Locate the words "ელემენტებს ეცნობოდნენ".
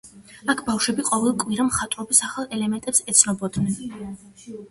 2.57-3.79